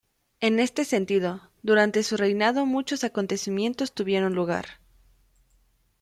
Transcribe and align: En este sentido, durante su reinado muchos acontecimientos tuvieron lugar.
En 0.39 0.59
este 0.59 0.83
sentido, 0.83 1.51
durante 1.61 2.01
su 2.01 2.17
reinado 2.17 2.65
muchos 2.65 3.03
acontecimientos 3.03 3.91
tuvieron 3.93 4.33
lugar. 4.33 4.65